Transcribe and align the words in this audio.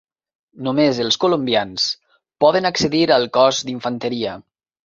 Només 0.67 1.01
els 1.03 1.17
colombians 1.25 1.85
poden 2.47 2.71
accedir 2.71 3.05
al 3.19 3.31
cos 3.39 3.63
d'Infanteria. 3.69 4.35